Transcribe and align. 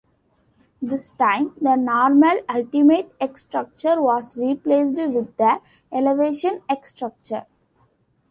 This 0.81 1.11
time, 1.11 1.53
the 1.61 1.75
normal 1.75 2.39
Ultimate 2.49 3.13
X 3.19 3.43
structure 3.43 4.01
was 4.01 4.35
replaced 4.35 4.95
with 4.95 5.37
the 5.37 5.61
Elevation 5.91 6.63
X 6.67 6.89
structure. 6.89 7.45